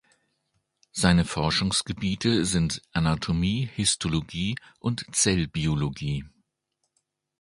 [0.91, 6.25] Seine Forschungsgebiete sind Anatomie, Histologie und Zellbiologie.